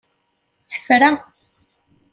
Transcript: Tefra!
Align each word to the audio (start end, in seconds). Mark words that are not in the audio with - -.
Tefra! 0.69 1.11